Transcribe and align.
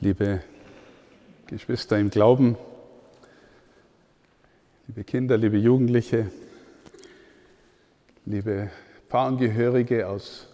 liebe 0.00 0.42
Geschwister 1.46 1.98
im 1.98 2.10
Glauben, 2.10 2.56
liebe 4.88 5.04
Kinder, 5.04 5.38
liebe 5.38 5.56
Jugendliche, 5.56 6.30
liebe 8.26 8.70
Pfarrangehörige 9.08 10.06
aus, 10.06 10.48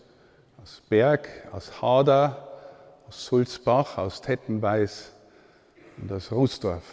aus 0.62 0.82
Berg, 0.88 1.28
aus 1.50 1.82
Hader, 1.82 2.48
aus 3.08 3.26
Sulzbach, 3.26 3.98
aus 3.98 4.20
Tettenweiß 4.20 5.12
und 6.00 6.12
aus 6.12 6.30
Rußdorf, 6.30 6.84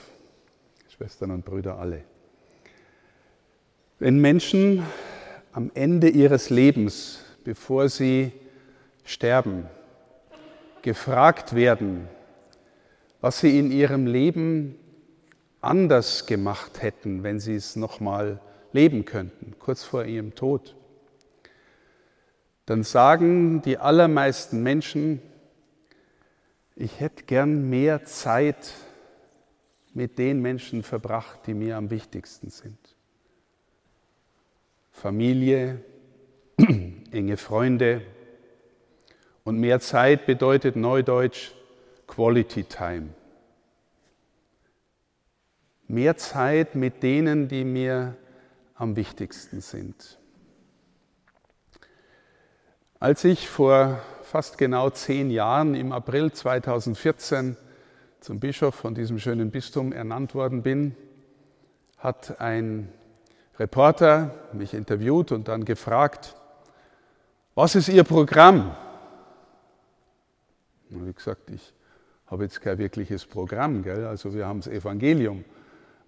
Schwestern 0.89 1.31
und 1.31 1.45
Brüder 1.45 1.77
alle. 1.77 2.03
Wenn 3.99 4.19
Menschen 4.19 4.83
am 5.51 5.69
Ende 5.75 6.09
ihres 6.09 6.49
Lebens, 6.49 7.23
bevor 7.43 7.89
sie 7.89 8.31
sterben, 9.03 9.67
gefragt 10.81 11.53
werden, 11.53 12.07
was 13.21 13.39
sie 13.39 13.59
in 13.59 13.71
ihrem 13.71 14.05
Leben 14.05 14.75
anders 15.61 16.25
gemacht 16.25 16.81
hätten, 16.81 17.23
wenn 17.23 17.39
sie 17.39 17.55
es 17.55 17.75
nochmal 17.75 18.39
leben 18.71 19.05
könnten, 19.05 19.55
kurz 19.59 19.83
vor 19.83 20.05
ihrem 20.05 20.35
Tod, 20.35 20.75
dann 22.65 22.83
sagen 22.83 23.61
die 23.63 23.77
allermeisten 23.77 24.61
Menschen, 24.63 25.21
ich 26.75 26.99
hätte 26.99 27.23
gern 27.23 27.69
mehr 27.69 28.05
Zeit 28.05 28.73
mit 29.93 30.17
den 30.17 30.41
Menschen 30.41 30.83
verbracht, 30.83 31.39
die 31.47 31.53
mir 31.53 31.75
am 31.75 31.89
wichtigsten 31.89 32.49
sind. 32.49 32.77
Familie, 34.91 35.83
enge 37.11 37.37
Freunde 37.37 38.01
und 39.43 39.59
mehr 39.59 39.79
Zeit 39.79 40.25
bedeutet 40.25 40.75
neudeutsch 40.75 41.53
Quality 42.09 42.63
Time. 42.63 43.09
Mehr 45.87 46.17
Zeit 46.17 46.75
mit 46.75 47.03
denen, 47.03 47.47
die 47.47 47.63
mir 47.63 48.15
am 48.75 48.95
wichtigsten 48.95 49.61
sind. 49.61 50.19
Als 52.99 53.23
ich 53.23 53.47
vor 53.47 54.01
fast 54.23 54.57
genau 54.57 54.89
zehn 54.89 55.31
Jahren 55.31 55.75
im 55.75 55.91
April 55.91 56.31
2014 56.31 57.55
zum 58.19 58.39
Bischof 58.39 58.75
von 58.75 58.93
diesem 58.93 59.19
schönen 59.19 59.51
Bistum 59.51 59.93
ernannt 59.93 60.35
worden 60.35 60.63
bin, 60.63 60.95
hat 61.97 62.41
ein 62.41 62.91
Reporter 63.57 64.33
mich 64.53 64.73
interviewt 64.73 65.31
und 65.31 65.47
dann 65.47 65.63
gefragt, 65.63 66.35
was 67.55 67.75
ist 67.75 67.87
Ihr 67.89 68.03
Programm? 68.03 68.75
Und 70.91 71.07
ich 71.07 71.15
gesagt, 71.15 71.49
ich 71.51 71.73
habe 72.29 72.43
jetzt 72.43 72.61
kein 72.61 72.77
wirkliches 72.77 73.25
Programm, 73.25 73.83
gell? 73.83 74.05
also 74.05 74.33
wir 74.33 74.45
haben 74.45 74.59
das 74.59 74.67
Evangelium. 74.67 75.43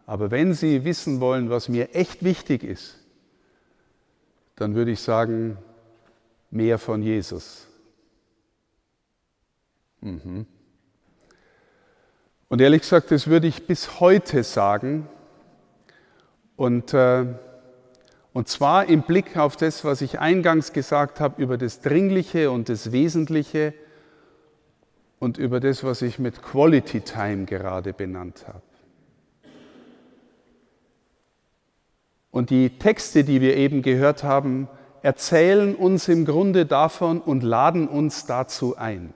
Aber 0.06 0.30
wenn 0.32 0.54
Sie 0.54 0.84
wissen 0.84 1.20
wollen, 1.20 1.50
was 1.50 1.70
mir 1.70 1.96
echt 1.96 2.24
wichtig 2.24 2.64
ist, 2.64 2.98
dann 4.56 4.76
würde 4.76 4.92
ich 4.92 5.00
sagen, 5.00 5.58
mehr 6.52 6.78
von 6.78 7.02
Jesus. 7.02 7.68
Mhm. 10.02 10.46
Und 12.50 12.62
ehrlich 12.62 12.82
gesagt, 12.82 13.12
das 13.12 13.28
würde 13.28 13.48
ich 13.48 13.66
bis 13.66 14.00
heute 14.00 14.44
sagen. 14.44 15.08
Und, 16.56 16.94
äh, 16.94 17.26
und 18.34 18.48
zwar 18.48 18.86
im 18.88 19.04
Blick 19.04 19.38
auf 19.38 19.56
das, 19.56 19.84
was 19.86 20.02
ich 20.02 20.20
eingangs 20.20 20.74
gesagt 20.74 21.20
habe 21.20 21.42
über 21.42 21.58
das 21.58 21.80
Dringliche 21.80 22.52
und 22.52 22.70
das 22.70 22.92
Wesentliche 22.92 23.74
und 25.22 25.38
über 25.38 25.60
das, 25.60 25.84
was 25.84 26.02
ich 26.02 26.18
mit 26.18 26.42
Quality 26.42 27.02
Time 27.02 27.46
gerade 27.46 27.94
benannt 27.94 28.44
habe. 28.48 28.64
Und 32.32 32.50
die 32.50 32.80
Texte, 32.80 33.24
die 33.24 33.40
wir 33.40 33.56
eben 33.56 33.84
gehört 33.84 34.24
haben, 34.24 34.68
erzählen 35.04 35.76
uns 35.76 36.08
im 36.08 36.26
Grunde 36.26 36.66
davon 36.66 37.22
und 37.22 37.44
laden 37.44 37.88
uns 37.88 38.26
dazu 38.26 38.78
ein. 38.78 39.14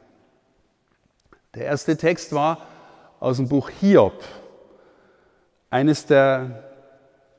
Der 1.55 1.65
erste 1.65 1.97
Text 1.97 2.33
war 2.33 2.59
aus 3.19 3.37
dem 3.37 3.49
Buch 3.49 3.71
Hiob, 3.71 4.23
eines 5.71 6.05
der 6.05 6.74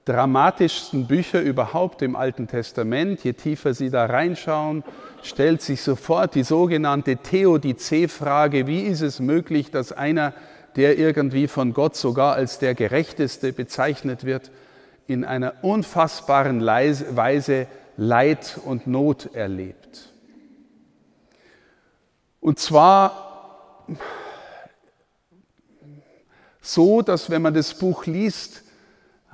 dramatischsten 0.07 1.09
Bücher 1.09 1.43
überhaupt 1.43 2.01
im 2.01 2.17
Alten 2.17 2.47
Testament. 2.47 3.25
Je 3.25 3.35
tiefer 3.35 3.75
Sie 3.75 3.91
da 3.91 4.07
reinschauen, 4.07 4.85
stellt 5.23 5.61
sich 5.61 5.83
sofort 5.83 6.35
die 6.37 6.45
sogenannte 6.45 7.17
Theodizee-Frage, 7.17 8.67
wie 8.69 8.83
ist 8.83 9.03
es 9.03 9.21
möglich, 9.21 9.71
dass 9.73 9.93
einer, 9.93 10.33
der 10.77 10.97
irgendwie 10.97 11.49
von 11.49 11.75
Gott 11.75 11.97
sogar 11.97 12.35
als 12.35 12.61
der 12.61 12.75
Gerechteste 12.75 13.53
bezeichnet 13.53 14.25
wird, 14.25 14.53
in 15.09 15.25
einer 15.25 15.55
unfassbaren 15.63 16.65
Weise 16.65 17.67
Leid 17.97 18.61
und 18.65 18.87
Not 18.87 19.35
erlebt. 19.35 20.13
Und 22.41 22.61
zwar 22.61 23.85
so, 26.61 27.03
dass 27.03 27.29
wenn 27.29 27.43
man 27.43 27.55
das 27.55 27.75
Buch 27.75 28.07
liest, 28.07 28.63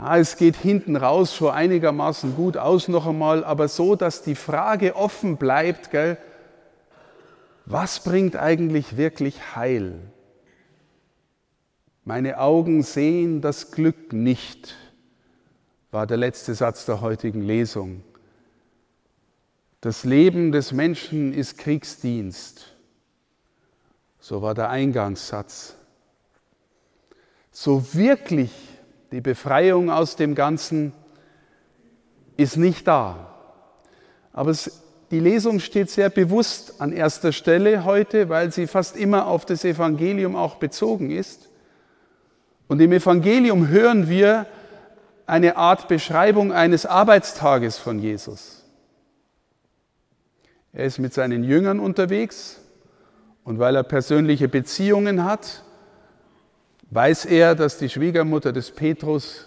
ja, 0.03 0.19
es 0.19 0.37
geht 0.37 0.57
hinten 0.57 0.97
raus 0.97 1.37
schon 1.37 1.53
einigermaßen 1.53 2.35
gut 2.35 2.57
aus 2.57 2.89
noch 2.89 3.07
einmal, 3.07 3.45
aber 3.45 3.69
so, 3.69 3.95
dass 3.95 4.23
die 4.23 4.35
Frage 4.35 4.97
offen 4.97 5.37
bleibt, 5.37 5.93
gell, 5.93 6.19
was 7.67 8.01
bringt 8.01 8.35
eigentlich 8.35 8.97
wirklich 8.97 9.55
Heil? 9.55 10.01
Meine 12.05 12.41
Augen 12.41 12.83
sehen 12.83 13.43
das 13.43 13.71
Glück 13.71 14.13
nicht, 14.13 14.75
war 15.93 16.09
der 16.09 16.17
letzte 16.17 16.57
Satz 16.57 16.85
der 16.85 17.01
heutigen 17.01 17.43
Lesung. 17.43 18.03
Das 19.83 20.03
Leben 20.03 20.51
des 20.51 20.73
Menschen 20.73 21.33
ist 21.33 21.59
Kriegsdienst. 21.59 22.75
So 24.19 24.43
war 24.43 24.55
der 24.55 24.71
Eingangssatz. 24.71 25.77
So 27.53 27.95
wirklich 27.95 28.51
die 29.13 29.21
Befreiung 29.21 29.91
aus 29.91 30.17
dem 30.17 30.35
Ganzen 30.35 30.93
ist 32.37 32.57
nicht 32.57 32.89
da. 32.89 33.35
Aber 34.33 34.51
es, 34.51 34.83
die 35.11 35.21
Lesung 35.21 35.61
steht 35.61 35.91
sehr 35.91 36.09
bewusst 36.09 36.81
an 36.81 36.93
erster 36.93 37.33
Stelle 37.33 37.85
heute, 37.85 38.31
weil 38.31 38.51
sie 38.51 38.67
fast 38.67 38.97
immer 38.97 39.27
auf 39.27 39.45
das 39.45 39.65
Evangelium 39.65 40.35
auch 40.35 40.57
bezogen 40.57 41.11
ist. 41.11 41.51
Und 42.69 42.81
im 42.81 42.93
Evangelium 42.93 43.69
hören 43.69 44.09
wir 44.09 44.47
eine 45.27 45.57
Art 45.57 45.89
Beschreibung 45.89 46.53
eines 46.53 46.87
Arbeitstages 46.87 47.77
von 47.77 47.99
Jesus. 47.99 48.65
Er 50.73 50.87
ist 50.87 50.99
mit 50.99 51.13
seinen 51.13 51.45
Jüngern 51.45 51.81
unterwegs 51.81 52.61
und 53.45 53.59
weil 53.59 53.77
er 53.77 53.83
persönliche 53.83 54.49
Beziehungen 54.49 55.25
hat, 55.25 55.65
weiß 56.95 57.25
er, 57.25 57.55
dass 57.55 57.79
die 57.79 57.89
Schwiegermutter 57.89 58.53
des 58.53 58.71
Petrus 58.71 59.47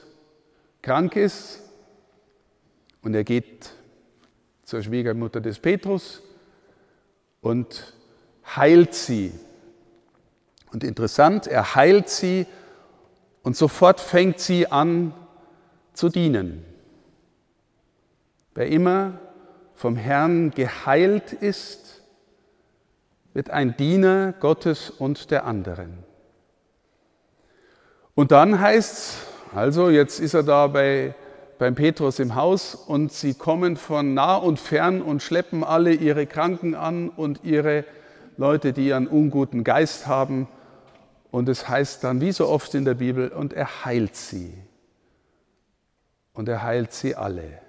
krank 0.82 1.16
ist 1.16 1.62
und 3.04 3.14
er 3.14 3.24
geht 3.24 3.70
zur 4.64 4.82
Schwiegermutter 4.82 5.42
des 5.42 5.60
Petrus 5.60 6.24
und 7.42 7.94
heilt 8.56 8.96
sie. 8.96 9.32
Und 10.72 10.84
interessant, 10.84 11.46
er 11.46 11.76
heilt 11.76 12.10
sie 12.10 12.48
und 13.44 13.56
sofort 13.56 14.00
fängt 14.00 14.40
sie 14.40 14.68
an 14.68 15.14
zu 15.94 16.10
dienen. 16.10 16.66
Wer 18.56 18.68
immer 18.68 19.20
vom 19.76 19.96
Herrn 19.96 20.50
geheilt 20.50 21.32
ist, 21.32 22.02
wird 23.34 23.52
ein 23.52 23.78
Diener 23.78 24.34
Gottes 24.40 24.90
und 24.90 25.30
der 25.30 25.46
anderen. 25.46 26.15
Und 28.16 28.32
dann 28.32 28.62
heißt 28.62 28.94
es, 28.94 29.18
also 29.54 29.90
jetzt 29.90 30.22
ist 30.22 30.34
er 30.34 30.44
da 30.44 30.68
bei, 30.68 31.14
beim 31.60 31.76
Petrus 31.76 32.20
im 32.20 32.36
Haus 32.36 32.74
und 32.74 33.12
sie 33.12 33.34
kommen 33.34 33.76
von 33.76 34.14
nah 34.14 34.38
und 34.38 34.58
fern 34.58 35.02
und 35.02 35.22
schleppen 35.22 35.66
alle 35.66 35.94
ihre 35.94 36.26
Kranken 36.26 36.76
an 36.76 37.10
und 37.10 37.44
ihre 37.44 37.84
Leute, 38.38 38.72
die 38.72 38.94
einen 38.94 39.08
unguten 39.08 39.66
Geist 39.66 40.08
haben. 40.08 40.48
Und 41.30 41.50
es 41.50 41.68
heißt 41.68 42.06
dann, 42.06 42.22
wie 42.22 42.32
so 42.32 42.48
oft 42.48 42.74
in 42.74 42.86
der 42.86 42.94
Bibel, 42.94 43.28
und 43.28 43.52
er 43.52 43.84
heilt 43.84 44.16
sie. 44.16 44.54
Und 46.34 46.48
er 46.48 46.64
heilt 46.64 46.94
sie 46.94 47.16
alle. 47.16 47.60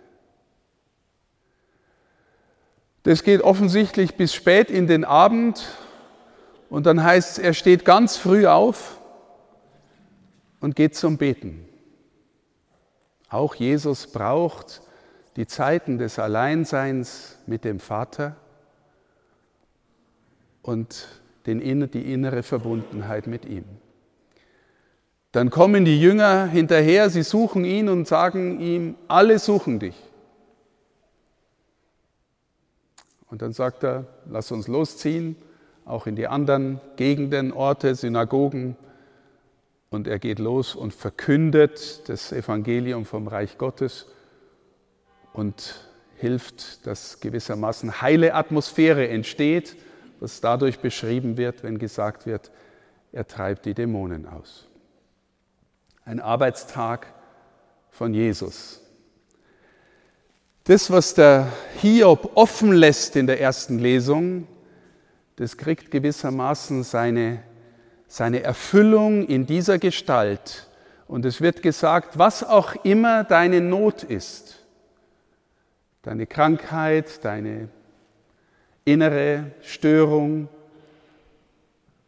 Das 3.03 3.25
geht 3.25 3.43
offensichtlich 3.43 4.17
bis 4.17 4.33
spät 4.33 4.71
in 4.71 4.87
den 4.87 5.05
Abend 5.05 5.65
und 6.69 6.87
dann 6.87 7.03
heißt 7.03 7.39
es, 7.39 7.45
er 7.45 7.55
steht 7.55 7.85
ganz 7.85 8.17
früh 8.17 8.47
auf 8.47 8.96
und 10.61 10.77
geht 10.77 10.95
zum 10.95 11.17
Beten. 11.17 11.67
Auch 13.29 13.55
Jesus 13.55 14.07
braucht 14.07 14.83
die 15.37 15.47
Zeiten 15.47 15.99
des 15.99 16.19
Alleinseins 16.19 17.39
mit 17.47 17.65
dem 17.65 17.81
Vater 17.81 18.37
und 20.63 21.09
die 21.47 22.13
innere 22.13 22.43
Verbundenheit 22.43 23.27
mit 23.27 23.45
ihm. 23.45 23.65
Dann 25.33 25.51
kommen 25.51 25.85
die 25.85 26.01
Jünger 26.01 26.47
hinterher, 26.47 27.11
sie 27.11 27.23
suchen 27.23 27.65
ihn 27.65 27.89
und 27.89 28.09
sagen 28.09 28.59
ihm, 28.61 28.97
alle 29.07 29.39
suchen 29.39 29.79
dich. 29.79 29.95
Und 33.29 33.43
dann 33.43 33.53
sagt 33.53 33.85
er, 33.85 34.07
lass 34.25 34.51
uns 34.51 34.67
losziehen, 34.67 35.37
auch 35.85 36.07
in 36.07 36.17
die 36.17 36.27
anderen 36.27 36.81
Gegenden, 36.97 37.53
Orte, 37.53 37.95
Synagogen. 37.95 38.77
Und 39.97 40.07
er 40.07 40.19
geht 40.19 40.39
los 40.39 40.75
und 40.75 40.93
verkündet 40.93 42.07
das 42.11 42.31
Evangelium 42.31 43.07
vom 43.07 43.29
Reich 43.29 43.57
Gottes 43.57 44.07
und 45.33 45.89
hilft, 46.17 46.87
dass 46.87 47.21
gewissermaßen 47.21 48.03
heile 48.03 48.35
Atmosphäre 48.35 49.09
entsteht, 49.09 49.75
was 50.21 50.43
dadurch 50.43 50.81
beschrieben 50.81 51.39
wird, 51.39 51.63
wenn 51.63 51.79
gesagt 51.79 52.27
wird, 52.27 52.51
er 53.11 53.27
treibt 53.27 53.65
die 53.65 53.73
Dämonen 53.73 54.27
aus. 54.27 54.67
Ein 56.05 56.21
Arbeitstag 56.21 57.07
von 57.89 58.13
Jesus. 58.13 58.83
Das, 60.65 60.91
was 60.91 61.15
der 61.15 61.51
Hiob 61.81 62.33
offen 62.35 62.73
lässt 62.73 63.17
in 63.17 63.27
der 63.27 63.41
ersten 63.41 63.79
Lesung, 63.79 64.47
das 65.37 65.57
kriegt 65.57 65.91
gewissermaßen 65.91 66.83
seine, 66.83 67.43
seine 68.17 68.43
Erfüllung 68.43 69.27
in 69.27 69.45
dieser 69.45 69.79
Gestalt. 69.79 70.69
Und 71.07 71.27
es 71.27 71.43
wird 71.43 71.61
gesagt, 71.61 72.19
was 72.19 72.43
auch 72.43 72.75
immer 72.83 73.25
deine 73.25 73.61
Not 73.61 74.05
ist, 74.05 74.65
deine 76.01 76.27
Krankheit, 76.27 77.23
deine 77.27 77.69
innere 78.87 79.51
Störung, 79.61 80.49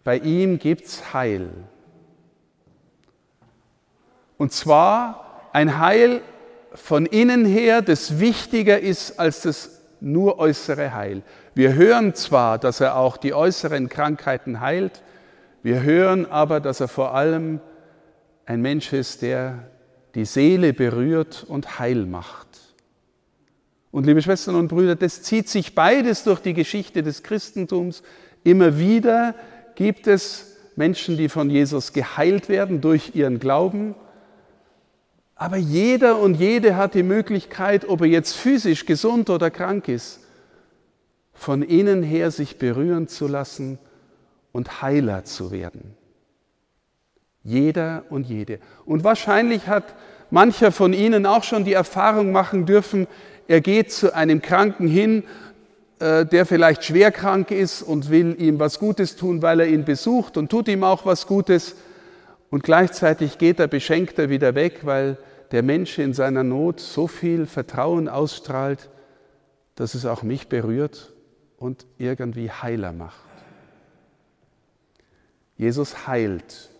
bei 0.02 0.16
ihm 0.16 0.58
gibt's 0.58 1.12
Heil. 1.12 1.50
Und 4.38 4.54
zwar 4.54 5.50
ein 5.52 5.78
Heil 5.78 6.22
von 6.72 7.04
innen 7.04 7.44
her, 7.44 7.82
das 7.82 8.18
wichtiger 8.18 8.80
ist 8.80 9.20
als 9.20 9.42
das 9.42 9.82
nur 10.00 10.38
äußere 10.38 10.94
Heil. 10.94 11.20
Wir 11.54 11.74
hören 11.74 12.14
zwar, 12.14 12.56
dass 12.56 12.80
er 12.80 12.96
auch 12.96 13.18
die 13.18 13.34
äußeren 13.34 13.90
Krankheiten 13.90 14.60
heilt, 14.60 15.02
wir 15.62 15.82
hören 15.82 16.26
aber, 16.26 16.60
dass 16.60 16.80
er 16.80 16.88
vor 16.88 17.14
allem 17.14 17.60
ein 18.46 18.62
Mensch 18.62 18.92
ist, 18.92 19.22
der 19.22 19.70
die 20.14 20.24
Seele 20.24 20.72
berührt 20.72 21.44
und 21.46 21.78
heil 21.78 22.06
macht. 22.06 22.46
Und 23.90 24.06
liebe 24.06 24.22
Schwestern 24.22 24.54
und 24.54 24.68
Brüder, 24.68 24.96
das 24.96 25.22
zieht 25.22 25.48
sich 25.48 25.74
beides 25.74 26.24
durch 26.24 26.40
die 26.40 26.54
Geschichte 26.54 27.02
des 27.02 27.22
Christentums. 27.22 28.02
Immer 28.44 28.78
wieder 28.78 29.34
gibt 29.74 30.06
es 30.06 30.56
Menschen, 30.76 31.16
die 31.16 31.28
von 31.28 31.50
Jesus 31.50 31.92
geheilt 31.92 32.48
werden 32.48 32.80
durch 32.80 33.14
ihren 33.14 33.38
Glauben. 33.38 33.94
Aber 35.34 35.56
jeder 35.56 36.18
und 36.18 36.34
jede 36.34 36.76
hat 36.76 36.94
die 36.94 37.02
Möglichkeit, 37.02 37.88
ob 37.88 38.02
er 38.02 38.06
jetzt 38.08 38.34
physisch 38.34 38.86
gesund 38.86 39.30
oder 39.30 39.50
krank 39.50 39.88
ist, 39.88 40.20
von 41.32 41.62
innen 41.62 42.02
her 42.02 42.30
sich 42.30 42.58
berühren 42.58 43.08
zu 43.08 43.26
lassen 43.26 43.78
und 44.52 44.82
heiler 44.82 45.24
zu 45.24 45.50
werden. 45.50 45.94
Jeder 47.42 48.04
und 48.10 48.26
jede. 48.26 48.58
Und 48.84 49.04
wahrscheinlich 49.04 49.68
hat 49.68 49.84
mancher 50.30 50.72
von 50.72 50.92
Ihnen 50.92 51.26
auch 51.26 51.44
schon 51.44 51.64
die 51.64 51.72
Erfahrung 51.72 52.32
machen 52.32 52.66
dürfen, 52.66 53.06
er 53.48 53.62
geht 53.62 53.90
zu 53.90 54.14
einem 54.14 54.42
Kranken 54.42 54.86
hin, 54.86 55.24
äh, 56.00 56.26
der 56.26 56.44
vielleicht 56.44 56.84
schwer 56.84 57.10
krank 57.10 57.50
ist 57.50 57.82
und 57.82 58.10
will 58.10 58.36
ihm 58.38 58.60
was 58.60 58.78
Gutes 58.78 59.16
tun, 59.16 59.40
weil 59.40 59.60
er 59.60 59.66
ihn 59.66 59.84
besucht 59.84 60.36
und 60.36 60.50
tut 60.50 60.68
ihm 60.68 60.84
auch 60.84 61.06
was 61.06 61.26
Gutes. 61.26 61.74
Und 62.50 62.62
gleichzeitig 62.62 63.38
geht 63.38 63.58
er 63.58 63.66
beschenkter 63.66 64.28
wieder 64.28 64.54
weg, 64.54 64.80
weil 64.82 65.16
der 65.50 65.62
Mensch 65.62 65.98
in 65.98 66.12
seiner 66.12 66.44
Not 66.44 66.80
so 66.80 67.06
viel 67.06 67.46
Vertrauen 67.46 68.08
ausstrahlt, 68.08 68.90
dass 69.76 69.94
es 69.94 70.04
auch 70.04 70.22
mich 70.22 70.48
berührt 70.48 71.14
und 71.56 71.86
irgendwie 71.96 72.50
heiler 72.50 72.92
macht. 72.92 73.27
Jesus 75.58 76.06
heilt. 76.06 76.70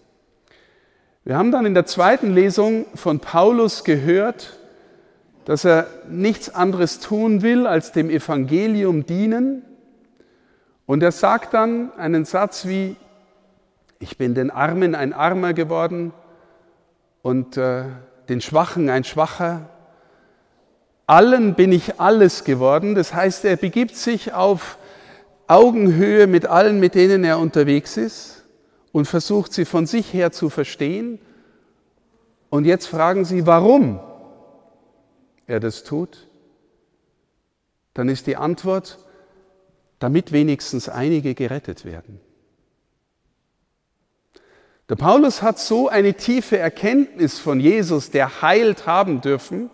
Wir 1.25 1.37
haben 1.37 1.51
dann 1.51 1.67
in 1.67 1.75
der 1.75 1.85
zweiten 1.85 2.33
Lesung 2.33 2.87
von 2.95 3.19
Paulus 3.19 3.83
gehört, 3.83 4.57
dass 5.45 5.65
er 5.65 5.89
nichts 6.09 6.55
anderes 6.55 7.01
tun 7.01 7.43
will, 7.43 7.67
als 7.67 7.91
dem 7.93 8.09
Evangelium 8.09 9.05
dienen. 9.05 9.63
Und 10.87 11.03
er 11.03 11.11
sagt 11.11 11.55
dann 11.55 11.93
einen 11.99 12.25
Satz 12.25 12.67
wie, 12.67 12.97
ich 13.99 14.17
bin 14.17 14.35
den 14.35 14.51
Armen 14.51 14.95
ein 14.95 15.13
Armer 15.13 15.55
geworden 15.55 16.13
und 17.21 17.57
äh, 17.57 17.83
den 18.29 18.41
Schwachen 18.41 18.89
ein 18.89 19.03
Schwacher. 19.03 19.69
Allen 21.07 21.55
bin 21.55 21.73
ich 21.73 22.01
alles 22.01 22.45
geworden. 22.45 22.95
Das 22.95 23.13
heißt, 23.13 23.45
er 23.45 23.57
begibt 23.57 23.97
sich 23.97 24.35
auf 24.35 24.79
Augenhöhe 25.49 26.29
mit 26.29 26.47
allen, 26.47 26.79
mit 26.79 26.95
denen 26.95 27.25
er 27.25 27.39
unterwegs 27.41 27.97
ist 27.97 28.38
und 28.93 29.07
versucht 29.07 29.53
sie 29.53 29.65
von 29.65 29.87
sich 29.87 30.13
her 30.13 30.33
zu 30.33 30.51
verstehen. 30.51 31.19
Und 32.51 32.65
jetzt 32.65 32.87
fragen 32.87 33.25
Sie, 33.25 33.47
warum 33.47 34.01
er 35.47 35.61
das 35.61 35.85
tut? 35.85 36.29
Dann 37.95 38.09
ist 38.09 38.27
die 38.27 38.37
Antwort, 38.37 38.99
damit 39.99 40.33
wenigstens 40.33 40.89
einige 40.89 41.35
gerettet 41.35 41.85
werden. 41.85 42.21
Der 44.89 44.97
Paulus 44.97 45.43
hat 45.43 45.59
so 45.59 45.89
eine 45.89 46.15
tiefe 46.15 46.57
Erkenntnis 46.57 47.39
von 47.39 47.61
Jesus, 47.61 48.11
der 48.11 48.41
heilt 48.41 48.87
haben 48.87 49.21
dürfen, 49.21 49.69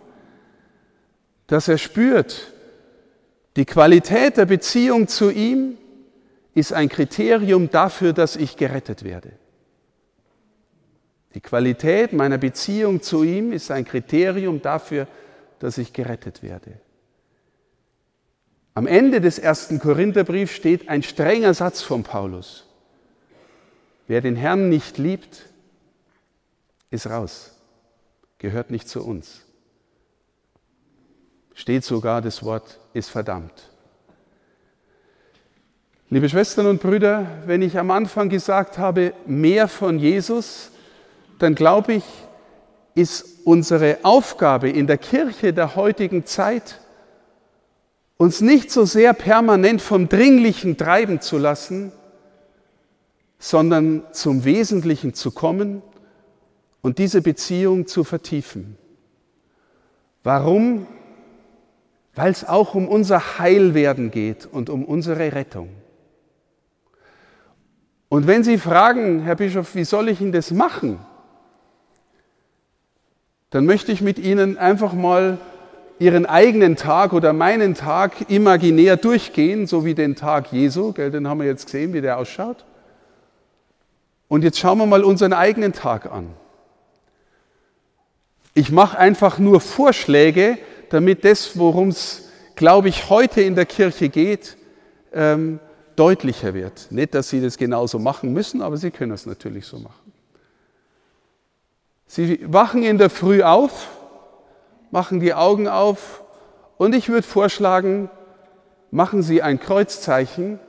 dass 1.47 1.67
er 1.67 1.77
spürt, 1.77 2.51
die 3.55 3.65
Qualität 3.65 4.35
der 4.35 4.45
Beziehung 4.45 5.07
zu 5.07 5.29
ihm 5.29 5.77
ist 6.55 6.73
ein 6.73 6.89
Kriterium 6.89 7.69
dafür, 7.69 8.13
dass 8.13 8.35
ich 8.35 8.57
gerettet 8.57 9.03
werde. 9.03 9.33
Die 11.35 11.41
Qualität 11.41 12.13
meiner 12.13 12.37
Beziehung 12.37 13.01
zu 13.01 13.23
ihm 13.23 13.51
ist 13.51 13.69
ein 13.69 13.83
Kriterium 13.83 14.61
dafür, 14.61 15.05
dass 15.59 15.77
ich 15.77 15.91
gerettet 15.91 16.41
werde. 16.41 16.79
Am 18.73 18.87
Ende 18.87 19.19
des 19.19 19.37
ersten 19.37 19.79
Korintherbriefs 19.79 20.53
steht 20.53 20.87
ein 20.89 21.03
strenger 21.03 21.53
Satz 21.53 21.81
von 21.81 22.03
Paulus. 22.03 22.65
Wer 24.07 24.21
den 24.21 24.37
Herrn 24.37 24.69
nicht 24.69 24.97
liebt, 24.97 25.49
ist 26.89 27.07
raus, 27.07 27.53
gehört 28.37 28.71
nicht 28.71 28.87
zu 28.87 29.05
uns. 29.05 29.41
Steht 31.53 31.83
sogar 31.83 32.21
das 32.21 32.43
Wort, 32.43 32.79
ist 32.93 33.09
verdammt. 33.09 33.74
Liebe 36.11 36.29
Schwestern 36.29 36.67
und 36.67 36.83
Brüder, 36.83 37.25
wenn 37.47 37.63
ich 37.63 37.79
am 37.79 37.89
Anfang 37.89 38.29
gesagt 38.29 38.77
habe, 38.77 39.13
mehr 39.25 39.67
von 39.67 39.97
Jesus, 39.97 40.69
dann 41.39 41.55
glaube 41.55 41.93
ich, 41.93 42.03
ist 42.93 43.39
unsere 43.43 43.97
Aufgabe 44.03 44.69
in 44.69 44.85
der 44.85 44.99
Kirche 44.99 45.51
der 45.51 45.75
heutigen 45.75 46.23
Zeit, 46.27 46.79
uns 48.17 48.39
nicht 48.39 48.69
so 48.69 48.85
sehr 48.85 49.13
permanent 49.13 49.81
vom 49.81 50.07
Dringlichen 50.07 50.77
treiben 50.77 51.21
zu 51.21 51.39
lassen, 51.39 51.91
sondern 53.39 54.03
zum 54.11 54.45
Wesentlichen 54.45 55.15
zu 55.15 55.31
kommen 55.31 55.81
und 56.83 56.99
diese 56.99 57.23
Beziehung 57.23 57.87
zu 57.87 58.03
vertiefen. 58.03 58.77
Warum? 60.21 60.85
Weil 62.13 62.31
es 62.31 62.47
auch 62.47 62.75
um 62.75 62.87
unser 62.87 63.39
Heilwerden 63.39 64.11
geht 64.11 64.45
und 64.45 64.69
um 64.69 64.85
unsere 64.85 65.33
Rettung. 65.33 65.69
Und 68.15 68.27
wenn 68.27 68.45
Sie 68.45 68.57
fragen, 68.57 69.23
Herr 69.23 69.35
Bischof, 69.35 69.75
wie 69.75 69.83
soll 69.83 70.07
ich 70.07 70.21
Ihnen 70.21 70.31
das 70.31 70.51
machen? 70.51 70.99
Dann 73.49 73.65
möchte 73.65 73.91
ich 73.91 73.99
mit 73.99 74.19
Ihnen 74.19 74.57
einfach 74.57 74.93
mal 74.93 75.37
Ihren 75.99 76.25
eigenen 76.25 76.77
Tag 76.77 77.11
oder 77.11 77.33
meinen 77.33 77.73
Tag 77.73 78.29
imaginär 78.29 78.95
durchgehen, 78.95 79.67
so 79.67 79.83
wie 79.83 79.95
den 79.95 80.15
Tag 80.15 80.53
Jesu, 80.53 80.93
gell, 80.93 81.11
den 81.11 81.27
haben 81.27 81.41
wir 81.41 81.45
jetzt 81.45 81.65
gesehen, 81.65 81.91
wie 81.91 81.99
der 81.99 82.17
ausschaut. 82.17 82.63
Und 84.29 84.45
jetzt 84.45 84.59
schauen 84.59 84.77
wir 84.77 84.85
mal 84.85 85.03
unseren 85.03 85.33
eigenen 85.33 85.73
Tag 85.73 86.09
an. 86.09 86.29
Ich 88.53 88.71
mache 88.71 88.97
einfach 88.97 89.39
nur 89.39 89.59
Vorschläge, 89.59 90.57
damit 90.89 91.25
das, 91.25 91.59
worum 91.59 91.89
es, 91.89 92.29
glaube 92.55 92.87
ich, 92.87 93.09
heute 93.09 93.41
in 93.41 93.55
der 93.55 93.65
Kirche 93.65 94.07
geht, 94.07 94.55
ähm, 95.11 95.59
deutlicher 95.99 96.53
wird. 96.53 96.91
Nicht, 96.91 97.13
dass 97.13 97.29
Sie 97.29 97.41
das 97.41 97.57
genauso 97.57 97.99
machen 97.99 98.33
müssen, 98.33 98.61
aber 98.61 98.77
Sie 98.77 98.91
können 98.91 99.11
es 99.11 99.25
natürlich 99.25 99.65
so 99.65 99.79
machen. 99.79 100.11
Sie 102.07 102.39
wachen 102.51 102.83
in 102.83 102.97
der 102.97 103.09
Früh 103.09 103.41
auf, 103.41 103.89
machen 104.91 105.19
die 105.19 105.33
Augen 105.33 105.67
auf 105.67 106.23
und 106.77 106.93
ich 106.93 107.09
würde 107.09 107.27
vorschlagen, 107.27 108.09
machen 108.91 109.23
Sie 109.23 109.41
ein 109.41 109.59
Kreuzzeichen 109.59 110.59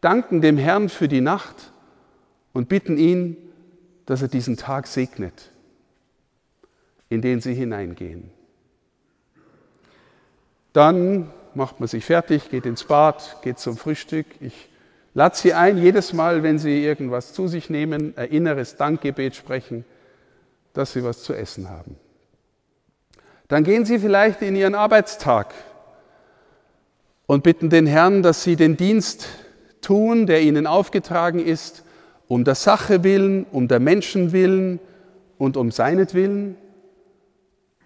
danken 0.00 0.40
dem 0.40 0.58
Herrn 0.58 0.88
für 0.88 1.08
die 1.08 1.20
Nacht 1.20 1.72
und 2.52 2.68
bitten 2.68 2.96
ihn, 2.96 3.36
dass 4.06 4.22
er 4.22 4.28
diesen 4.28 4.56
Tag 4.56 4.86
segnet, 4.86 5.50
in 7.08 7.22
den 7.22 7.40
sie 7.40 7.54
hineingehen. 7.54 8.30
Dann 10.72 11.30
macht 11.56 11.80
man 11.80 11.88
sich 11.88 12.04
fertig, 12.04 12.50
geht 12.50 12.66
ins 12.66 12.84
Bad, 12.84 13.38
geht 13.42 13.58
zum 13.58 13.76
Frühstück. 13.76 14.26
Ich 14.40 14.68
lade 15.14 15.36
Sie 15.36 15.52
ein, 15.52 15.78
jedes 15.78 16.12
Mal, 16.12 16.42
wenn 16.42 16.58
Sie 16.58 16.84
irgendwas 16.84 17.32
zu 17.32 17.48
sich 17.48 17.70
nehmen, 17.70 18.14
ein 18.16 18.28
inneres 18.28 18.76
Dankgebet 18.76 19.34
sprechen, 19.34 19.84
dass 20.72 20.92
Sie 20.92 21.02
was 21.02 21.22
zu 21.22 21.34
essen 21.34 21.68
haben. 21.70 21.96
Dann 23.48 23.64
gehen 23.64 23.84
Sie 23.84 23.98
vielleicht 23.98 24.42
in 24.42 24.54
Ihren 24.54 24.74
Arbeitstag 24.74 25.52
und 27.26 27.42
bitten 27.42 27.70
den 27.70 27.86
Herrn, 27.86 28.22
dass 28.22 28.44
Sie 28.44 28.56
den 28.56 28.76
Dienst 28.76 29.28
tun, 29.80 30.26
der 30.26 30.42
Ihnen 30.42 30.66
aufgetragen 30.66 31.44
ist, 31.44 31.84
um 32.28 32.44
der 32.44 32.54
Sache 32.54 33.02
willen, 33.02 33.44
um 33.50 33.66
der 33.66 33.80
Menschen 33.80 34.32
willen 34.32 34.78
und 35.38 35.56
um 35.56 35.72
seinetwillen 35.72 36.56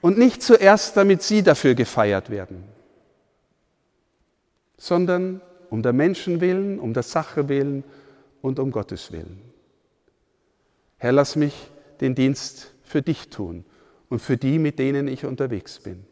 und 0.03 0.19
nicht 0.19 0.43
zuerst, 0.43 0.99
damit 0.99 1.23
Sie 1.23 1.43
dafür 1.43 1.75
gefeiert 1.75 2.29
werden 2.29 2.74
sondern 4.85 5.41
um 5.71 5.83
der 5.83 5.95
Menschen 5.95 6.43
willen, 6.43 6.79
um 6.79 6.93
der 6.93 7.03
Sache 7.03 7.49
willen 7.49 7.85
und 8.43 8.59
um 8.59 8.71
Gottes 8.71 9.13
willen. 9.13 9.41
Herr, 10.99 11.13
lass 11.13 11.37
mich 11.37 11.55
den 12.03 12.15
Dienst 12.15 12.75
für 12.83 13.01
dich 13.01 13.31
tun 13.31 13.65
und 14.11 14.19
für 14.19 14.37
die, 14.37 14.59
mit 14.59 14.79
denen 14.79 15.09
ich 15.09 15.25
unterwegs 15.25 15.81
bin. 15.81 16.05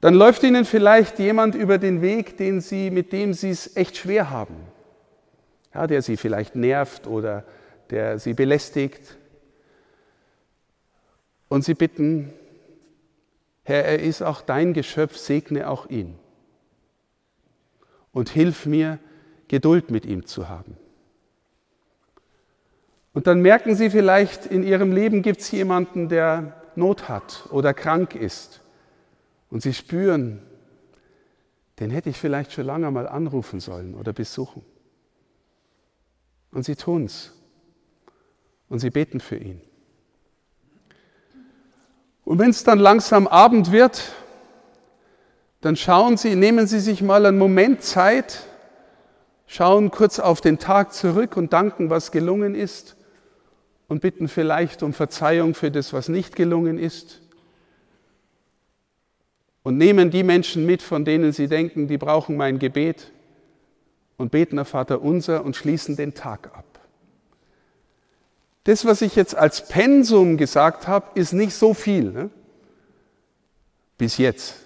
Dann 0.00 0.14
läuft 0.14 0.44
Ihnen 0.44 0.64
vielleicht 0.64 1.18
jemand 1.18 1.56
über 1.56 1.78
den 1.78 2.02
Weg, 2.02 2.36
den 2.36 2.60
Sie, 2.60 2.92
mit 2.92 3.12
dem 3.12 3.34
Sie 3.34 3.50
es 3.50 3.76
echt 3.76 3.96
schwer 3.96 4.30
haben, 4.30 4.54
ja, 5.74 5.88
der 5.88 6.02
Sie 6.02 6.16
vielleicht 6.16 6.54
nervt 6.54 7.08
oder 7.08 7.42
der 7.90 8.20
Sie 8.20 8.34
belästigt. 8.34 9.16
Und 11.48 11.64
Sie 11.64 11.74
bitten, 11.74 12.32
Herr, 13.64 13.84
er 13.84 13.98
ist 13.98 14.22
auch 14.22 14.40
dein 14.40 14.72
Geschöpf, 14.72 15.16
segne 15.16 15.68
auch 15.68 15.90
ihn 15.90 16.16
und 18.16 18.30
hilf 18.30 18.64
mir, 18.64 18.98
Geduld 19.46 19.90
mit 19.90 20.06
ihm 20.06 20.24
zu 20.24 20.48
haben. 20.48 20.78
Und 23.12 23.26
dann 23.26 23.42
merken 23.42 23.74
Sie 23.74 23.90
vielleicht, 23.90 24.46
in 24.46 24.62
Ihrem 24.62 24.90
Leben 24.90 25.20
gibt 25.20 25.42
es 25.42 25.50
jemanden, 25.50 26.08
der 26.08 26.58
Not 26.76 27.10
hat 27.10 27.46
oder 27.50 27.74
krank 27.74 28.14
ist. 28.14 28.62
Und 29.50 29.60
Sie 29.60 29.74
spüren, 29.74 30.40
den 31.78 31.90
hätte 31.90 32.08
ich 32.08 32.16
vielleicht 32.16 32.54
schon 32.54 32.64
lange 32.64 32.90
mal 32.90 33.06
anrufen 33.06 33.60
sollen 33.60 33.94
oder 33.94 34.14
besuchen. 34.14 34.64
Und 36.52 36.64
Sie 36.64 36.74
tun 36.74 37.04
es. 37.04 37.34
Und 38.70 38.78
Sie 38.78 38.88
beten 38.88 39.20
für 39.20 39.36
ihn. 39.36 39.60
Und 42.24 42.38
wenn 42.38 42.48
es 42.48 42.64
dann 42.64 42.78
langsam 42.78 43.26
Abend 43.26 43.72
wird 43.72 44.14
dann 45.66 45.74
schauen 45.74 46.16
Sie, 46.16 46.36
nehmen 46.36 46.68
Sie 46.68 46.78
sich 46.78 47.02
mal 47.02 47.26
einen 47.26 47.38
Moment 47.38 47.82
Zeit, 47.82 48.44
schauen 49.48 49.90
kurz 49.90 50.20
auf 50.20 50.40
den 50.40 50.60
Tag 50.60 50.92
zurück 50.92 51.36
und 51.36 51.52
danken, 51.52 51.90
was 51.90 52.12
gelungen 52.12 52.54
ist 52.54 52.96
und 53.88 54.00
bitten 54.00 54.28
vielleicht 54.28 54.84
um 54.84 54.92
Verzeihung 54.92 55.54
für 55.54 55.72
das, 55.72 55.92
was 55.92 56.08
nicht 56.08 56.36
gelungen 56.36 56.78
ist. 56.78 57.20
Und 59.64 59.76
nehmen 59.76 60.12
die 60.12 60.22
Menschen 60.22 60.66
mit, 60.66 60.82
von 60.82 61.04
denen 61.04 61.32
Sie 61.32 61.48
denken, 61.48 61.88
die 61.88 61.98
brauchen 61.98 62.36
mein 62.36 62.60
Gebet 62.60 63.10
und 64.18 64.30
beten 64.30 64.60
auf 64.60 64.68
Vater 64.68 65.02
unser 65.02 65.44
und 65.44 65.56
schließen 65.56 65.96
den 65.96 66.14
Tag 66.14 66.56
ab. 66.56 66.78
Das, 68.62 68.84
was 68.84 69.02
ich 69.02 69.16
jetzt 69.16 69.34
als 69.34 69.66
Pensum 69.66 70.36
gesagt 70.36 70.86
habe, 70.86 71.18
ist 71.18 71.32
nicht 71.32 71.54
so 71.54 71.74
viel. 71.74 72.12
Ne? 72.12 72.30
Bis 73.98 74.16
jetzt. 74.16 74.65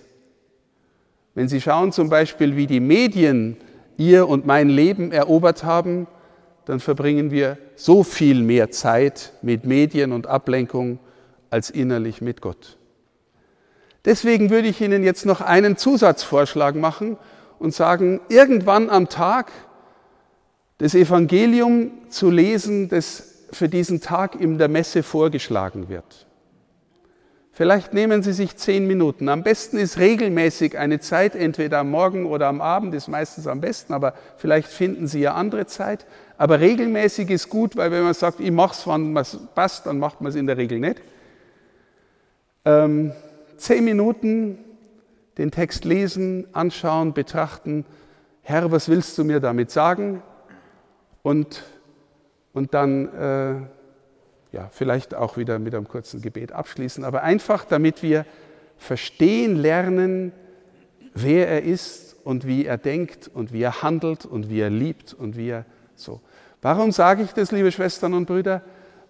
Wenn 1.35 1.49
Sie 1.49 1.61
schauen 1.61 1.93
zum 1.93 2.09
Beispiel, 2.09 2.57
wie 2.57 2.67
die 2.67 2.81
Medien 2.81 3.57
ihr 3.97 4.29
und 4.29 4.47
mein 4.47 4.69
Leben 4.69 5.13
erobert 5.13 5.65
haben, 5.65 6.07
dann 6.65 6.81
verbringen 6.81 7.31
wir 7.31 7.59
so 7.77 8.03
viel 8.03 8.43
mehr 8.43 8.71
Zeit 8.71 9.33
mit 9.43 9.65
Medien 9.65 10.13
und 10.13 10.27
Ablenkung 10.27 10.99
als 11.51 11.71
innerlich 11.71 12.21
mit 12.21 12.41
Gott. 12.41 12.79
Deswegen 14.05 14.51
würde 14.51 14.69
ich 14.69 14.81
Ihnen 14.81 15.03
jetzt 15.03 15.27
noch 15.27 15.41
einen 15.41 15.77
Zusatzvorschlag 15.77 16.75
machen 16.75 17.19
und 17.59 17.75
sagen, 17.75 18.21
irgendwann 18.29 18.89
am 18.89 19.09
Tag 19.09 19.53
das 20.79 20.95
Evangelium 20.95 21.91
zu 22.09 22.31
lesen, 22.31 22.89
das 22.89 23.47
für 23.53 23.69
diesen 23.69 24.01
Tag 24.01 24.41
in 24.41 24.57
der 24.57 24.69
Messe 24.69 25.03
vorgeschlagen 25.03 25.89
wird. 25.89 26.27
Vielleicht 27.61 27.93
nehmen 27.93 28.23
Sie 28.23 28.33
sich 28.33 28.57
zehn 28.57 28.87
Minuten. 28.87 29.29
Am 29.29 29.43
besten 29.43 29.76
ist 29.76 29.99
regelmäßig 29.99 30.79
eine 30.79 30.99
Zeit, 30.99 31.37
entweder 31.37 31.81
am 31.81 31.90
Morgen 31.90 32.25
oder 32.25 32.47
am 32.47 32.62
Abend, 32.62 32.95
ist 32.95 33.07
meistens 33.07 33.47
am 33.47 33.61
besten, 33.61 33.93
aber 33.93 34.14
vielleicht 34.38 34.69
finden 34.69 35.07
Sie 35.07 35.21
ja 35.21 35.35
andere 35.35 35.67
Zeit. 35.67 36.07
Aber 36.38 36.61
regelmäßig 36.61 37.29
ist 37.29 37.50
gut, 37.50 37.76
weil 37.76 37.90
wenn 37.90 38.02
man 38.02 38.14
sagt, 38.14 38.40
ich 38.40 38.50
mache 38.50 38.73
es, 38.73 38.87
wann 38.87 39.14
es 39.14 39.38
passt, 39.55 39.85
dann 39.85 39.99
macht 39.99 40.23
man 40.23 40.31
es 40.31 40.37
in 40.37 40.47
der 40.47 40.57
Regel 40.57 40.79
nicht. 40.79 41.02
Ähm, 42.64 43.12
zehn 43.59 43.85
Minuten 43.85 44.57
den 45.37 45.50
Text 45.50 45.85
lesen, 45.85 46.47
anschauen, 46.55 47.12
betrachten. 47.12 47.85
Herr, 48.40 48.73
was 48.73 48.88
willst 48.88 49.19
du 49.19 49.25
mir 49.25 49.38
damit 49.38 49.71
sagen? 49.71 50.23
Und, 51.23 51.62
und 52.55 52.73
dann 52.73 53.14
äh, 53.14 53.80
ja, 54.52 54.69
vielleicht 54.73 55.14
auch 55.14 55.37
wieder 55.37 55.59
mit 55.59 55.75
einem 55.75 55.88
kurzen 55.88 56.23
Gebet 56.23 56.52
abschließen, 56.52 57.04
aber 57.04 57.23
einfach 57.23 57.64
damit 57.64 58.02
wir 58.02 58.26
verstehen 58.78 59.57
lernen, 59.57 60.33
wer 61.14 61.49
er 61.49 61.62
ist 61.62 62.16
und 62.25 62.47
wie 62.47 62.66
er 62.66 62.78
denkt 62.78 63.30
und 63.33 63.52
wie 63.52 63.62
er 63.62 63.83
handelt 63.83 64.25
und 64.25 64.49
wie 64.49 64.61
er 64.61 64.71
liebt 64.71 65.14
und 65.14 65.37
wie 65.37 65.50
er 65.50 65.64
so. 65.95 66.21
Warum 66.62 66.92
sage 66.92 67.23
ich 67.23 67.33
das, 67.33 67.52
liebe 67.52 67.73
Schwestern 67.73 68.14
und 68.14 68.26
Brüder? 68.26 68.62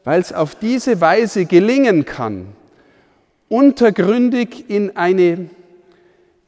Weil 0.05 0.21
es 0.21 0.33
auf 0.33 0.55
diese 0.55 1.01
Weise 1.01 1.47
gelingen 1.47 2.05
kann, 2.05 2.49
untergründig 3.49 4.69
in 4.69 4.97
eine, 4.97 5.51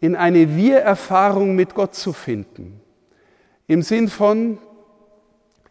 in 0.01 0.17
eine 0.17 0.57
Wir-Erfahrung 0.57 1.55
mit 1.55 1.75
Gott 1.75 1.95
zu 1.95 2.13
finden. 2.13 2.81
Im 3.67 3.83
Sinn 3.83 4.09
von, 4.09 4.59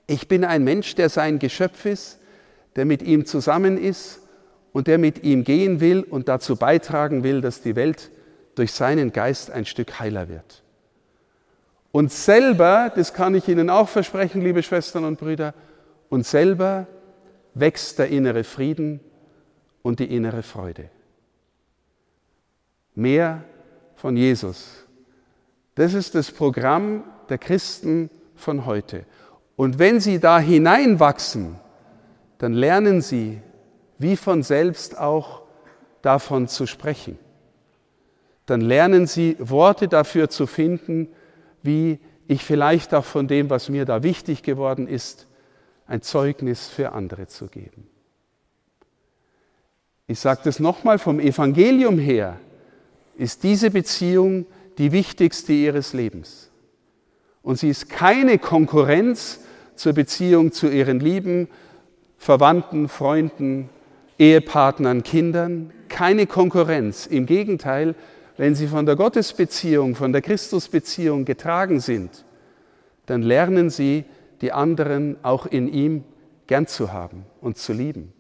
ich 0.08 0.28
bin 0.28 0.44
ein 0.44 0.64
Mensch, 0.64 0.96
der 0.96 1.10
sein 1.10 1.40
Geschöpf 1.40 1.86
ist, 1.86 2.21
der 2.76 2.86
mit 2.86 3.02
ihm 3.02 3.26
zusammen 3.26 3.78
ist 3.78 4.22
und 4.74 4.88
der 4.88 4.98
mit 4.98 5.24
ihm 5.24 5.44
gehen 5.44 5.80
will 5.80 6.02
und 6.02 6.28
dazu 6.28 6.56
beitragen 6.56 7.24
will, 7.24 7.42
dass 7.42 7.62
die 7.62 7.76
Welt 7.76 8.12
durch 8.56 8.72
seinen 8.72 9.12
Geist 9.12 9.52
ein 9.52 9.66
Stück 9.66 10.00
heiler 10.00 10.30
wird. 10.30 10.64
Und 11.92 12.12
selber, 12.12 12.92
das 12.94 13.14
kann 13.14 13.36
ich 13.36 13.48
Ihnen 13.50 13.70
auch 13.70 13.90
versprechen, 13.90 14.42
liebe 14.42 14.64
Schwestern 14.64 15.04
und 15.04 15.20
Brüder, 15.20 15.54
und 16.10 16.26
selber 16.26 16.88
wächst 17.54 18.00
der 18.00 18.08
innere 18.08 18.44
Frieden 18.44 19.02
und 19.82 20.00
die 20.00 20.16
innere 20.16 20.44
Freude. 20.44 20.90
Mehr 22.96 23.44
von 23.96 24.16
Jesus. 24.16 24.86
Das 25.76 25.94
ist 25.94 26.16
das 26.16 26.32
Programm 26.32 27.04
der 27.30 27.38
Christen 27.38 28.10
von 28.36 28.66
heute. 28.66 29.06
Und 29.56 29.80
wenn 29.80 30.00
Sie 30.00 30.20
da 30.20 30.40
hineinwachsen, 30.40 31.56
dann 32.42 32.54
lernen 32.54 33.02
sie, 33.02 33.40
wie 34.00 34.18
von 34.18 34.42
selbst 34.42 34.98
auch 34.98 35.44
davon 36.02 36.48
zu 36.48 36.66
sprechen. 36.66 37.20
Dann 38.48 38.62
lernen 38.62 39.06
sie 39.06 39.36
Worte 39.38 39.88
dafür 39.88 40.28
zu 40.28 40.48
finden, 40.48 41.10
wie 41.62 42.00
ich 42.28 42.44
vielleicht 42.44 42.96
auch 42.96 43.06
von 43.06 43.28
dem, 43.28 43.52
was 43.52 43.70
mir 43.70 43.86
da 43.86 44.02
wichtig 44.02 44.42
geworden 44.42 44.88
ist, 44.88 45.28
ein 45.86 46.02
Zeugnis 46.02 46.68
für 46.68 46.94
andere 46.94 47.28
zu 47.28 47.46
geben. 47.46 47.88
Ich 50.08 50.20
sage 50.20 50.42
das 50.44 50.60
nochmal, 50.60 50.98
vom 50.98 51.20
Evangelium 51.20 52.00
her 52.00 52.40
ist 53.18 53.44
diese 53.44 53.70
Beziehung 53.70 54.48
die 54.80 54.92
wichtigste 54.92 55.54
ihres 55.54 55.94
Lebens. 55.94 56.50
Und 57.44 57.60
sie 57.60 57.70
ist 57.70 57.88
keine 57.88 58.40
Konkurrenz 58.40 59.42
zur 59.76 59.94
Beziehung 59.94 60.52
zu 60.52 60.70
ihren 60.70 61.00
Lieben, 61.00 61.48
Verwandten, 62.22 62.88
Freunden, 62.88 63.68
Ehepartnern, 64.20 65.02
Kindern, 65.02 65.74
keine 65.90 66.28
Konkurrenz. 66.28 67.08
Im 67.08 67.26
Gegenteil, 67.26 67.96
wenn 68.38 68.54
sie 68.54 68.68
von 68.68 68.86
der 68.86 68.96
Gottesbeziehung, 68.96 69.96
von 69.96 70.12
der 70.12 70.22
Christusbeziehung 70.22 71.26
getragen 71.26 71.80
sind, 71.80 72.24
dann 73.08 73.24
lernen 73.24 73.72
sie, 73.72 74.06
die 74.42 74.52
anderen 74.52 75.18
auch 75.24 75.48
in 75.48 75.68
ihm 75.68 76.04
gern 76.46 76.68
zu 76.68 76.94
haben 76.94 77.26
und 77.42 77.58
zu 77.58 77.74
lieben 77.74 78.14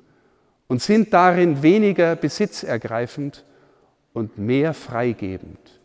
und 0.67 0.81
sind 0.81 1.13
darin 1.13 1.61
weniger 1.61 2.15
besitzergreifend 2.15 3.45
und 4.13 4.35
mehr 4.39 4.73
freigebend. 4.73 5.79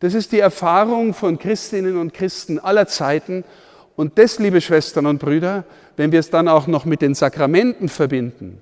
Das 0.00 0.12
ist 0.12 0.32
die 0.32 0.40
Erfahrung 0.40 1.14
von 1.14 1.38
Christinnen 1.38 1.96
und 1.96 2.12
Christen 2.12 2.58
aller 2.58 2.86
Zeiten. 2.86 3.44
Und 3.98 4.16
das, 4.16 4.38
liebe 4.38 4.60
Schwestern 4.60 5.06
und 5.06 5.18
Brüder, 5.18 5.64
wenn 5.96 6.12
wir 6.12 6.20
es 6.20 6.30
dann 6.30 6.46
auch 6.46 6.68
noch 6.68 6.84
mit 6.84 7.02
den 7.02 7.16
Sakramenten 7.16 7.88
verbinden, 7.88 8.60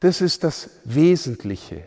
das 0.00 0.22
ist 0.22 0.42
das 0.42 0.70
Wesentliche. 0.84 1.82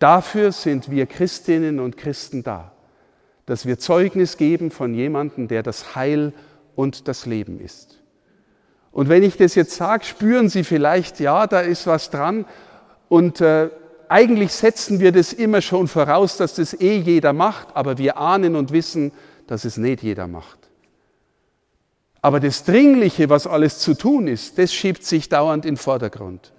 Dafür 0.00 0.50
sind 0.50 0.90
wir 0.90 1.06
Christinnen 1.06 1.78
und 1.78 1.96
Christen 1.96 2.42
da, 2.42 2.72
dass 3.46 3.64
wir 3.64 3.78
Zeugnis 3.78 4.38
geben 4.38 4.72
von 4.72 4.92
jemandem, 4.92 5.46
der 5.46 5.62
das 5.62 5.94
Heil 5.94 6.32
und 6.74 7.06
das 7.06 7.26
Leben 7.26 7.60
ist. 7.60 8.02
Und 8.90 9.08
wenn 9.08 9.22
ich 9.22 9.36
das 9.36 9.54
jetzt 9.54 9.76
sage, 9.76 10.04
spüren 10.04 10.48
Sie 10.48 10.64
vielleicht, 10.64 11.20
ja, 11.20 11.46
da 11.46 11.60
ist 11.60 11.86
was 11.86 12.10
dran. 12.10 12.44
Und 13.08 13.40
äh, 13.40 13.70
eigentlich 14.08 14.50
setzen 14.50 14.98
wir 14.98 15.12
das 15.12 15.32
immer 15.32 15.60
schon 15.60 15.86
voraus, 15.86 16.38
dass 16.38 16.56
das 16.56 16.74
eh 16.74 16.98
jeder 16.98 17.32
macht, 17.32 17.68
aber 17.76 17.98
wir 17.98 18.18
ahnen 18.18 18.56
und 18.56 18.72
wissen, 18.72 19.12
dass 19.46 19.64
es 19.64 19.76
nicht 19.76 20.02
jeder 20.02 20.26
macht. 20.26 20.65
Aber 22.26 22.40
das 22.40 22.64
Dringliche, 22.64 23.30
was 23.30 23.46
alles 23.46 23.78
zu 23.78 23.94
tun 23.94 24.26
ist, 24.26 24.58
das 24.58 24.74
schiebt 24.74 25.04
sich 25.04 25.28
dauernd 25.28 25.64
in 25.64 25.74
den 25.74 25.76
Vordergrund. 25.76 26.52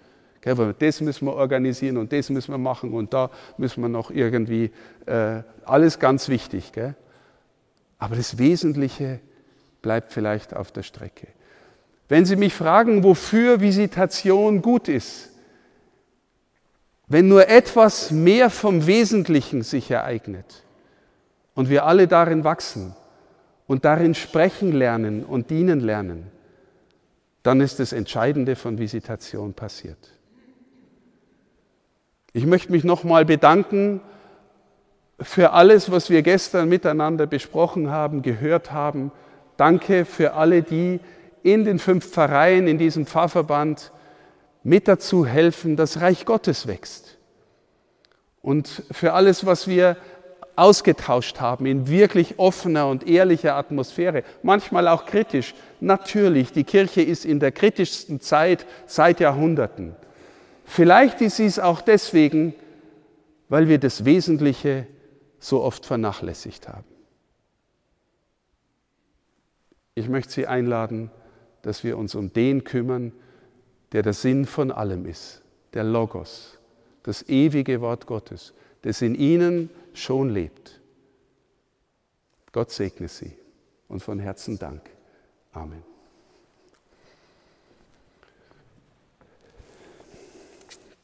Das 0.80 1.02
müssen 1.02 1.26
wir 1.26 1.34
organisieren 1.34 1.98
und 1.98 2.14
das 2.14 2.30
müssen 2.30 2.54
wir 2.54 2.58
machen 2.58 2.94
und 2.94 3.12
da 3.14 3.32
müssen 3.58 3.82
wir 3.82 3.90
noch 3.90 4.10
irgendwie, 4.10 4.72
äh, 5.08 5.42
alles 5.66 6.00
ganz 6.00 6.30
wichtig. 6.30 6.72
Aber 7.98 8.16
das 8.16 8.38
Wesentliche 8.38 9.20
bleibt 9.82 10.14
vielleicht 10.14 10.56
auf 10.56 10.72
der 10.72 10.84
Strecke. 10.84 11.28
Wenn 12.08 12.26
Sie 12.26 12.38
mich 12.38 12.54
fragen, 12.54 13.04
wofür 13.04 13.60
Visitation 13.60 14.62
gut 14.62 14.88
ist, 14.88 15.32
wenn 17.10 17.28
nur 17.28 17.50
etwas 17.50 18.10
mehr 18.12 18.50
vom 18.50 18.88
Wesentlichen 18.88 19.64
sich 19.64 19.92
ereignet 19.92 20.64
und 21.56 21.70
wir 21.70 21.86
alle 21.86 22.08
darin 22.08 22.46
wachsen 22.46 22.96
und 23.68 23.86
darin 23.86 24.16
sprechen 24.16 24.72
lernen 24.72 25.24
und 25.24 25.50
dienen 25.50 25.82
lernen, 25.82 26.32
dann 27.44 27.62
ist 27.62 27.80
das 27.80 27.94
Entscheidende 27.94 28.56
von 28.56 28.78
Visitation 28.78 29.54
passiert. 29.54 30.14
Ich 32.34 32.46
möchte 32.46 32.72
mich 32.72 32.84
nochmal 32.84 33.26
bedanken 33.26 34.02
für 35.20 35.52
alles, 35.54 35.92
was 35.92 36.10
wir 36.10 36.22
gestern 36.22 36.70
miteinander 36.70 37.26
besprochen 37.26 37.90
haben, 37.90 38.22
gehört 38.22 38.72
haben. 38.72 39.12
Danke 39.56 40.06
für 40.06 40.34
alle, 40.34 40.62
die 40.62 41.00
in 41.44 41.64
den 41.66 41.80
fünf 41.80 42.10
Pfarreien, 42.10 42.68
in 42.68 42.78
diesem 42.78 43.06
Pfarrverband 43.06 43.92
mit 44.64 44.88
dazu 44.88 45.26
helfen, 45.26 45.76
dass 45.76 46.02
Reich 46.02 46.26
Gottes 46.26 46.68
wächst. 46.68 47.18
Und 48.42 48.84
für 48.92 49.14
alles, 49.14 49.46
was 49.46 49.68
wir 49.68 49.98
ausgetauscht 50.58 51.40
haben 51.40 51.66
in 51.66 51.88
wirklich 51.88 52.40
offener 52.40 52.88
und 52.88 53.08
ehrlicher 53.08 53.56
Atmosphäre, 53.56 54.24
manchmal 54.42 54.88
auch 54.88 55.06
kritisch. 55.06 55.54
Natürlich, 55.80 56.52
die 56.52 56.64
Kirche 56.64 57.02
ist 57.02 57.26
in 57.26 57.40
der 57.40 57.52
kritischsten 57.52 58.20
Zeit 58.20 58.66
seit 58.88 59.20
Jahrhunderten. 59.20 59.96
Vielleicht 60.66 61.22
ist 61.22 61.40
es 61.40 61.60
auch 61.60 61.80
deswegen, 61.80 62.56
weil 63.50 63.70
wir 63.70 63.78
das 63.78 64.04
Wesentliche 64.04 64.88
so 65.40 65.62
oft 65.62 65.86
vernachlässigt 65.86 66.68
haben. 66.68 66.84
Ich 69.94 70.10
möchte 70.10 70.34
Sie 70.34 70.48
einladen, 70.48 71.12
dass 71.62 71.84
wir 71.84 71.98
uns 71.98 72.16
um 72.16 72.34
den 72.34 72.64
kümmern, 72.64 73.14
der 73.92 74.02
der 74.02 74.14
Sinn 74.14 74.46
von 74.46 74.72
allem 74.72 75.06
ist, 75.06 75.42
der 75.74 75.84
Logos, 75.84 76.58
das 77.04 77.30
ewige 77.30 77.80
Wort 77.80 78.08
Gottes, 78.08 78.54
das 78.82 79.02
in 79.02 79.16
Ihnen 79.16 79.70
schon 79.98 80.30
lebt. 80.30 80.82
Gott 82.52 82.72
segne 82.72 83.08
Sie 83.08 83.38
und 83.88 84.02
von 84.02 84.20
Herzen 84.20 84.58
Dank. 84.58 84.90
Amen. 85.52 85.97